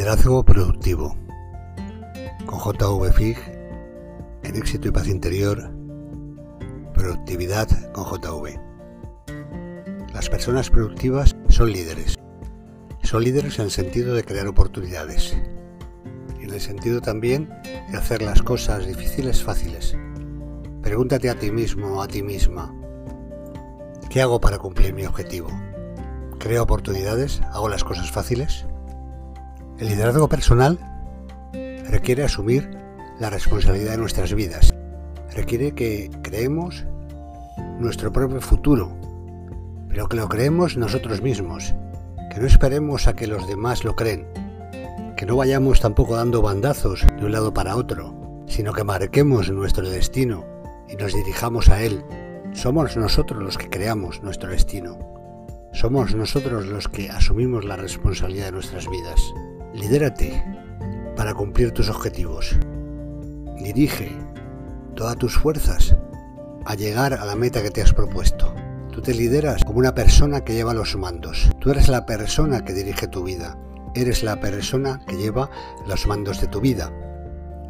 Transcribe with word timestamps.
Liderazgo 0.00 0.42
productivo. 0.42 1.14
Con 2.46 2.58
JVFIG, 2.58 3.36
en 4.44 4.56
éxito 4.56 4.88
y 4.88 4.90
paz 4.92 5.06
interior, 5.08 5.70
productividad 6.94 7.68
con 7.92 8.04
JV. 8.06 8.58
Las 10.14 10.30
personas 10.30 10.70
productivas 10.70 11.36
son 11.50 11.70
líderes. 11.70 12.14
Son 13.02 13.22
líderes 13.22 13.58
en 13.58 13.66
el 13.66 13.70
sentido 13.70 14.14
de 14.14 14.24
crear 14.24 14.46
oportunidades. 14.46 15.36
Y 16.40 16.44
en 16.44 16.54
el 16.54 16.62
sentido 16.62 17.02
también 17.02 17.50
de 17.90 17.98
hacer 17.98 18.22
las 18.22 18.40
cosas 18.40 18.86
difíciles 18.86 19.44
fáciles. 19.44 19.98
Pregúntate 20.80 21.28
a 21.28 21.38
ti 21.38 21.50
mismo 21.50 22.02
a 22.02 22.08
ti 22.08 22.22
misma. 22.22 22.74
¿Qué 24.08 24.22
hago 24.22 24.40
para 24.40 24.56
cumplir 24.56 24.94
mi 24.94 25.04
objetivo? 25.04 25.50
¿Creo 26.38 26.62
oportunidades? 26.62 27.42
¿Hago 27.52 27.68
las 27.68 27.84
cosas 27.84 28.10
fáciles? 28.10 28.64
El 29.80 29.88
liderazgo 29.88 30.28
personal 30.28 30.78
requiere 31.88 32.22
asumir 32.22 32.68
la 33.18 33.30
responsabilidad 33.30 33.92
de 33.92 33.96
nuestras 33.96 34.34
vidas. 34.34 34.74
Requiere 35.34 35.72
que 35.72 36.10
creemos 36.22 36.84
nuestro 37.78 38.12
propio 38.12 38.42
futuro, 38.42 38.94
pero 39.88 40.06
que 40.06 40.18
lo 40.18 40.28
creemos 40.28 40.76
nosotros 40.76 41.22
mismos, 41.22 41.74
que 42.30 42.40
no 42.40 42.46
esperemos 42.46 43.06
a 43.06 43.14
que 43.14 43.26
los 43.26 43.48
demás 43.48 43.82
lo 43.82 43.96
creen, 43.96 44.26
que 45.16 45.24
no 45.24 45.36
vayamos 45.36 45.80
tampoco 45.80 46.14
dando 46.14 46.42
bandazos 46.42 47.06
de 47.18 47.24
un 47.24 47.32
lado 47.32 47.54
para 47.54 47.74
otro, 47.74 48.44
sino 48.48 48.74
que 48.74 48.84
marquemos 48.84 49.50
nuestro 49.50 49.88
destino 49.88 50.44
y 50.90 50.96
nos 50.96 51.14
dirijamos 51.14 51.70
a 51.70 51.82
él. 51.82 52.04
Somos 52.52 52.98
nosotros 52.98 53.42
los 53.42 53.56
que 53.56 53.70
creamos 53.70 54.22
nuestro 54.22 54.50
destino. 54.50 54.98
Somos 55.72 56.14
nosotros 56.14 56.66
los 56.66 56.86
que 56.86 57.08
asumimos 57.08 57.64
la 57.64 57.76
responsabilidad 57.76 58.46
de 58.46 58.52
nuestras 58.52 58.86
vidas. 58.90 59.22
Lidérate 59.72 60.42
para 61.16 61.32
cumplir 61.32 61.70
tus 61.70 61.88
objetivos. 61.88 62.58
Dirige 63.62 64.10
todas 64.96 65.16
tus 65.16 65.38
fuerzas 65.38 65.96
a 66.64 66.74
llegar 66.74 67.14
a 67.14 67.24
la 67.24 67.36
meta 67.36 67.62
que 67.62 67.70
te 67.70 67.80
has 67.80 67.92
propuesto. 67.92 68.52
Tú 68.90 69.00
te 69.00 69.14
lideras 69.14 69.64
como 69.64 69.78
una 69.78 69.94
persona 69.94 70.40
que 70.40 70.54
lleva 70.54 70.74
los 70.74 70.96
mandos. 70.96 71.50
Tú 71.60 71.70
eres 71.70 71.88
la 71.88 72.04
persona 72.04 72.64
que 72.64 72.72
dirige 72.72 73.06
tu 73.06 73.22
vida. 73.22 73.56
Eres 73.94 74.24
la 74.24 74.40
persona 74.40 75.00
que 75.06 75.16
lleva 75.16 75.48
los 75.86 76.04
mandos 76.08 76.40
de 76.40 76.48
tu 76.48 76.60
vida. 76.60 76.92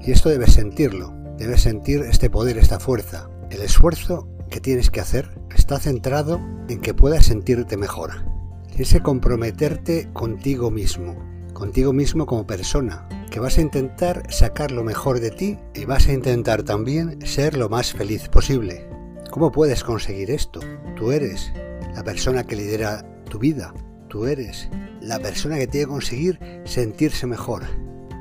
Y 0.00 0.12
esto 0.12 0.30
debes 0.30 0.54
sentirlo. 0.54 1.12
Debes 1.36 1.60
sentir 1.60 2.00
este 2.00 2.30
poder, 2.30 2.56
esta 2.56 2.80
fuerza. 2.80 3.28
El 3.50 3.60
esfuerzo 3.60 4.26
que 4.48 4.60
tienes 4.60 4.88
que 4.88 5.00
hacer 5.00 5.38
está 5.54 5.78
centrado 5.78 6.40
en 6.70 6.80
que 6.80 6.94
puedas 6.94 7.26
sentirte 7.26 7.76
mejor. 7.76 8.24
Tienes 8.68 8.90
que 8.90 9.02
comprometerte 9.02 10.10
contigo 10.14 10.70
mismo 10.70 11.30
contigo 11.60 11.92
mismo 11.92 12.24
como 12.24 12.46
persona, 12.46 13.06
que 13.30 13.38
vas 13.38 13.58
a 13.58 13.60
intentar 13.60 14.22
sacar 14.32 14.70
lo 14.70 14.82
mejor 14.82 15.20
de 15.20 15.30
ti 15.30 15.58
y 15.74 15.84
vas 15.84 16.08
a 16.08 16.14
intentar 16.14 16.62
también 16.62 17.18
ser 17.26 17.54
lo 17.54 17.68
más 17.68 17.92
feliz 17.92 18.30
posible. 18.30 18.88
¿Cómo 19.30 19.52
puedes 19.52 19.84
conseguir 19.84 20.30
esto? 20.30 20.60
Tú 20.96 21.12
eres 21.12 21.52
la 21.94 22.02
persona 22.02 22.44
que 22.44 22.56
lidera 22.56 23.04
tu 23.28 23.38
vida. 23.38 23.74
Tú 24.08 24.24
eres 24.24 24.70
la 25.02 25.18
persona 25.18 25.58
que 25.58 25.66
tiene 25.66 25.84
que 25.84 25.92
conseguir 25.92 26.40
sentirse 26.64 27.26
mejor. 27.26 27.64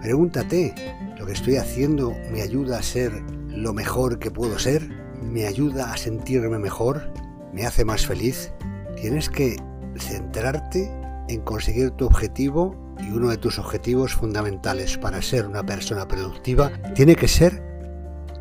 Pregúntate, 0.02 0.76
¿lo 1.18 1.26
que 1.26 1.32
estoy 1.32 1.56
haciendo 1.56 2.14
me 2.34 2.42
ayuda 2.42 2.80
a 2.80 2.84
ser 2.84 3.14
lo 3.48 3.74
mejor 3.74 4.20
que 4.20 4.32
puedo 4.32 4.60
ser? 4.60 4.86
¿Me 5.24 5.48
ayuda 5.48 5.94
a 5.94 5.98
sentirme 5.98 6.60
mejor? 6.60 7.14
¿Me 7.54 7.66
hace 7.66 7.86
más 7.86 8.06
feliz? 8.06 8.52
Tienes 8.98 9.30
que 9.30 9.56
centrarte 9.98 10.92
en 11.30 11.42
conseguir 11.42 11.92
tu 11.92 12.06
objetivo 12.06 12.76
y 13.00 13.12
uno 13.12 13.30
de 13.30 13.38
tus 13.38 13.60
objetivos 13.60 14.14
fundamentales 14.14 14.98
para 14.98 15.22
ser 15.22 15.46
una 15.46 15.66
persona 15.66 16.08
productiva 16.08 16.72
tiene 16.96 17.16
que 17.16 17.28
ser 17.28 17.64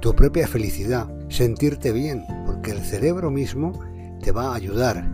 tu 0.00 0.14
propia 0.14 0.48
felicidad, 0.48 1.08
sentirte 1.28 1.92
bien, 1.92 2.24
porque 2.46 2.70
el 2.70 2.80
cerebro 2.80 3.30
mismo 3.30 3.72
te 4.22 4.32
va 4.32 4.52
a 4.52 4.54
ayudar, 4.54 5.04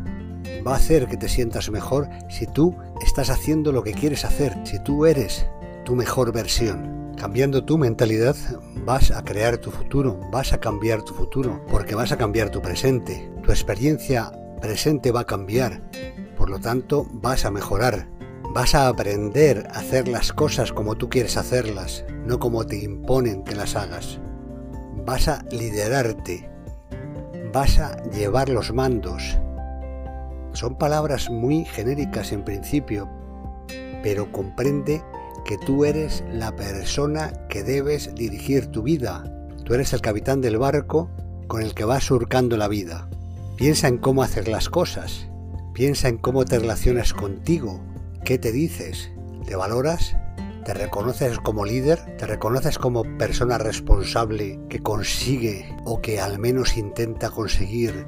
va 0.67 0.73
a 0.73 0.77
hacer 0.77 1.07
que 1.07 1.17
te 1.17 1.29
sientas 1.29 1.71
mejor 1.71 2.09
si 2.29 2.47
tú 2.47 2.77
estás 3.05 3.31
haciendo 3.31 3.73
lo 3.73 3.83
que 3.83 3.93
quieres 3.93 4.25
hacer, 4.25 4.57
si 4.65 4.79
tú 4.83 5.07
eres 5.07 5.47
tu 5.85 5.95
mejor 5.95 6.33
versión. 6.33 7.15
Cambiando 7.17 7.65
tu 7.65 7.79
mentalidad 7.79 8.37
vas 8.85 9.11
a 9.11 9.23
crear 9.23 9.59
tu 9.59 9.71
futuro, 9.71 10.21
vas 10.31 10.53
a 10.53 10.59
cambiar 10.59 11.03
tu 11.03 11.15
futuro, 11.15 11.65
porque 11.71 11.95
vas 11.95 12.13
a 12.13 12.19
cambiar 12.19 12.51
tu 12.51 12.61
presente. 12.61 13.31
Tu 13.43 13.51
experiencia 13.51 14.33
presente 14.61 15.13
va 15.13 15.21
a 15.21 15.27
cambiar, 15.27 15.83
lo 16.55 16.61
tanto 16.61 17.07
vas 17.13 17.45
a 17.45 17.51
mejorar 17.51 18.09
Vas 18.55 18.77
a 18.77 18.87
aprender 18.87 19.67
a 19.73 19.81
hacer 19.81 20.07
las 20.07 20.33
cosas 20.33 20.73
como 20.73 20.95
tú 20.95 21.09
quieres 21.09 21.37
hacerlas, 21.37 22.05
no 22.25 22.39
como 22.39 22.65
te 22.65 22.77
imponen 22.77 23.43
que 23.43 23.57
las 23.57 23.75
hagas. 23.75 24.21
Vas 25.05 25.27
a 25.27 25.45
liderarte. 25.51 26.49
Vas 27.53 27.81
a 27.81 28.01
llevar 28.11 28.49
los 28.49 28.73
mandos. 28.73 29.37
Son 30.53 30.79
palabras 30.79 31.31
muy 31.31 31.65
genéricas 31.65 32.31
en 32.31 32.45
principio, 32.45 33.11
pero 34.05 34.31
comprende 34.31 35.03
que 35.45 35.59
tú 35.59 35.85
eres 35.85 36.23
la 36.31 36.55
persona 36.55 37.33
que 37.49 37.65
debes 37.65 38.15
dirigir 38.15 38.69
tu 38.69 38.85
vida. 38.85 39.25
Tú 39.65 39.75
eres 39.75 39.93
el 39.93 40.01
capitán 40.01 40.41
del 40.41 40.59
barco 40.59 41.11
con 41.49 41.61
el 41.61 41.75
que 41.75 41.85
vas 41.85 42.05
surcando 42.05 42.57
la 42.57 42.69
vida. 42.69 43.09
Piensa 43.57 43.89
en 43.89 43.99
cómo 43.99 44.23
hacer 44.23 44.47
las 44.47 44.69
cosas. 44.69 45.27
Piensa 45.75 46.09
en 46.09 46.19
cómo 46.19 46.45
te 46.45 46.59
relacionas 46.59 47.13
contigo, 47.13 47.81
¿Qué 48.25 48.39
te 48.39 48.53
dices? 48.53 49.11
¿Te 49.45 49.55
valoras? 49.55 50.17
¿Te 50.65 50.73
reconoces 50.73 51.39
como 51.41 51.67
líder? 51.67 52.17
¿Te 52.17 52.27
reconoces 52.27 52.79
como 52.79 53.03
persona 53.19 53.59
responsable 53.59 54.59
que 54.71 54.79
consigue 54.79 55.77
o 55.85 56.01
que 56.01 56.21
al 56.21 56.39
menos 56.39 56.79
intenta 56.79 57.29
conseguir 57.29 58.07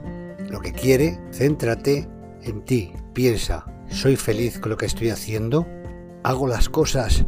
lo 0.49 0.61
que 0.61 0.73
quiere? 0.73 1.21
Céntrate 1.33 2.09
en 2.45 2.63
ti. 2.65 2.95
Piensa, 3.13 3.67
¿soy 3.91 4.17
feliz 4.17 4.59
con 4.59 4.71
lo 4.71 4.79
que 4.79 4.87
estoy 4.87 5.11
haciendo? 5.11 5.67
¿Hago 6.23 6.47
las 6.47 6.71
cosas 6.71 7.27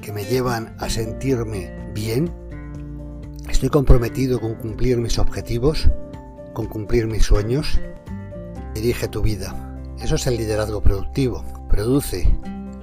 que 0.00 0.12
me 0.12 0.24
llevan 0.24 0.76
a 0.78 0.88
sentirme 0.90 1.90
bien? 1.92 2.30
¿Estoy 3.48 3.70
comprometido 3.70 4.38
con 4.38 4.54
cumplir 4.54 4.98
mis 4.98 5.18
objetivos? 5.18 5.90
¿Con 6.52 6.66
cumplir 6.66 7.08
mis 7.08 7.24
sueños? 7.24 7.80
Dirige 8.74 9.08
tu 9.08 9.22
vida. 9.22 9.54
Eso 10.00 10.16
es 10.16 10.26
el 10.26 10.36
liderazgo 10.36 10.82
productivo 10.82 11.44
produce, 11.72 12.28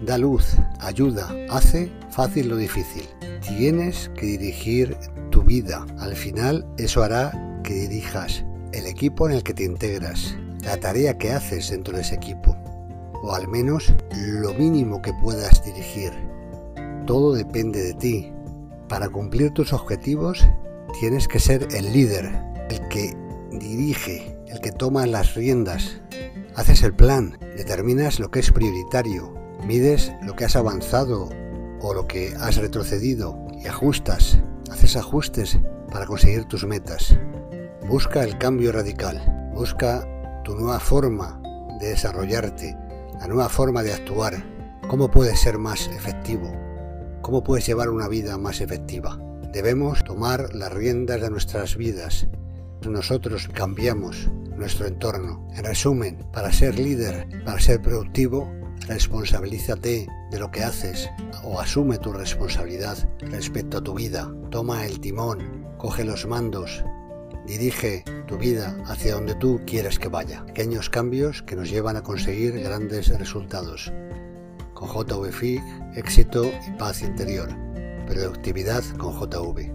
da 0.02 0.18
luz, 0.18 0.56
ayuda, 0.80 1.30
hace 1.52 1.92
fácil 2.10 2.50
lo 2.50 2.58
difícil. 2.58 3.04
Tienes 3.48 4.10
que 4.16 4.26
dirigir 4.26 4.98
tu 5.30 5.44
vida. 5.44 5.86
Al 6.00 6.16
final 6.16 6.66
eso 6.78 7.04
hará 7.04 7.62
que 7.64 7.76
dirijas 7.76 8.44
el 8.72 8.88
equipo 8.88 9.30
en 9.30 9.36
el 9.36 9.44
que 9.44 9.54
te 9.54 9.64
integras, 9.64 10.36
la 10.64 10.78
tarea 10.78 11.20
que 11.20 11.32
haces 11.32 11.70
dentro 11.70 11.96
de 11.96 12.02
ese 12.02 12.16
equipo, 12.16 12.58
o 13.22 13.36
al 13.36 13.48
menos 13.48 13.94
lo 14.16 14.56
mínimo 14.56 15.04
que 15.04 15.14
puedas 15.22 15.64
dirigir. 15.64 16.12
Todo 17.06 17.34
depende 17.34 17.84
de 17.84 17.94
ti. 17.94 18.34
Para 18.88 19.08
cumplir 19.08 19.52
tus 19.52 19.72
objetivos 19.72 20.44
tienes 21.00 21.28
que 21.28 21.40
ser 21.40 21.68
el 21.76 21.94
líder, 21.94 22.26
el 22.72 22.88
que 22.88 23.16
dirige, 23.52 24.36
el 24.50 24.60
que 24.60 24.72
toma 24.72 25.06
las 25.06 25.36
riendas, 25.36 26.02
Haces 26.60 26.84
el 26.84 26.94
plan, 26.94 27.38
determinas 27.56 28.20
lo 28.20 28.32
que 28.32 28.40
es 28.40 28.52
prioritario, 28.52 29.34
mides 29.66 30.12
lo 30.22 30.36
que 30.36 30.44
has 30.44 30.58
avanzado 30.58 31.30
o 31.80 31.94
lo 31.94 32.06
que 32.06 32.36
has 32.38 32.58
retrocedido 32.58 33.38
y 33.64 33.68
ajustas, 33.68 34.42
haces 34.70 34.98
ajustes 34.98 35.58
para 35.90 36.06
conseguir 36.06 36.44
tus 36.44 36.66
metas. 36.66 37.18
Busca 37.88 38.24
el 38.24 38.38
cambio 38.38 38.74
radical, 38.74 39.52
busca 39.53 40.06
tu 40.44 40.53
nueva 40.56 40.82
forma 40.82 41.41
de 41.79 41.91
desarrollarte, 41.91 42.76
la 43.22 43.28
nueva 43.28 43.47
forma 43.47 43.82
de 43.82 43.94
actuar, 43.94 44.44
cómo 44.90 45.09
puedes 45.09 45.40
ser 45.40 45.59
más 45.59 45.88
efectivo, 45.88 46.52
cómo 47.22 47.41
puedes 47.41 47.66
llevar 47.66 47.90
una 47.90 48.09
vida 48.09 48.38
más 48.38 48.59
efectiva. 48.59 49.18
Debemos 49.53 50.03
tomar 50.03 50.53
las 50.53 50.73
riendas 50.73 51.22
de 51.22 51.29
nuestras 51.29 51.78
vidas. 51.78 52.28
Nosotros 52.82 53.50
cambiamos, 53.53 54.29
nuestro 54.59 54.85
entorno. 54.85 55.47
En 55.56 55.64
resumen, 55.64 56.17
para 56.32 56.52
ser 56.52 56.78
líder, 56.78 57.28
para 57.46 57.59
ser 57.59 57.82
productivo, 57.82 58.52
responsabilízate 58.88 60.08
de 60.32 60.40
lo 60.40 60.52
que 60.52 60.64
haces 60.64 61.09
o 61.44 61.59
asume 61.59 61.97
tu 61.97 62.14
responsabilidad 62.14 62.97
respecto 63.20 63.78
a 63.78 63.82
tu 63.82 63.94
vida. 63.94 64.32
Toma 64.52 64.85
el 64.85 65.00
timón, 65.00 65.67
coge 65.78 66.03
los 66.03 66.28
mandos, 66.28 66.84
dirige 67.47 68.03
tu 68.28 68.38
vida 68.38 68.78
hacia 68.85 69.16
donde 69.16 69.35
tú 69.35 69.61
quieres 69.66 69.97
que 69.97 70.09
vaya. 70.09 70.46
Pequeños 70.46 70.90
cambios 70.90 71.41
que 71.41 71.56
nos 71.56 71.70
llevan 71.70 71.96
a 71.96 72.03
conseguir 72.03 72.59
grandes 72.61 73.08
resultados. 73.17 73.91
Con 74.73 74.90
JVFIG, 74.90 75.61
éxito 75.96 76.46
y 76.46 76.72
paz 76.78 77.02
interior. 77.02 77.50
Productividad 78.06 78.84
con 78.97 79.14
JV. 79.14 79.72